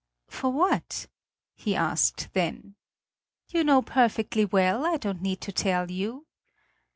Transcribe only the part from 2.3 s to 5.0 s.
then. "You know perfectly well; I